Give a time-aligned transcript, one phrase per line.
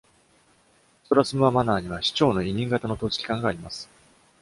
[1.05, 3.87] ストラスムア・マナーには、市長の委任型の統治機関があります。